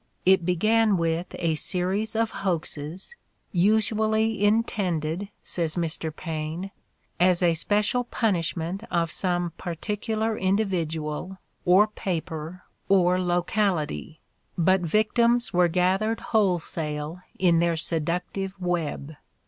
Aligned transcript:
It 0.25 0.43
began 0.47 0.97
with 0.97 1.27
a 1.37 1.53
series 1.53 2.15
of 2.15 2.31
hoaxes, 2.31 3.15
"usually 3.51 4.43
intended," 4.43 5.29
says 5.43 5.75
Mr. 5.75 6.11
Paine, 6.11 6.71
"as 7.19 7.43
a 7.43 7.53
special 7.53 8.05
punishment 8.05 8.83
of 8.89 9.11
some 9.11 9.51
particular 9.59 10.35
individual 10.35 11.37
or 11.65 11.85
paper 11.85 12.63
or 12.89 13.21
locality; 13.21 14.19
but 14.57 14.81
victims 14.81 15.53
were 15.53 15.67
gathered 15.67 16.19
whole 16.33 16.57
sale 16.57 17.19
in 17.37 17.59
their 17.59 17.77
seductive 17.77 18.59
web. 18.59 19.13